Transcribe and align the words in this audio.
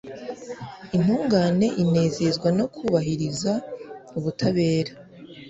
Intungane 0.95 1.67
inezezwa 1.83 2.49
no 2.57 2.65
kubahiriza 2.75 3.53
ubutabera 4.17 4.93